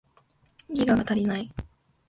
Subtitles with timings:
[0.73, 1.51] ギガが足りない